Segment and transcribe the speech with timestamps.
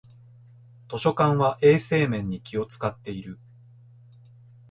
[0.89, 3.37] 図書館は衛生面に気をつかっている